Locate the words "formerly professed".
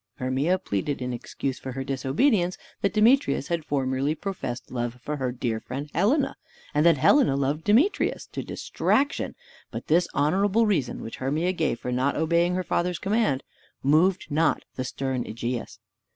3.63-4.71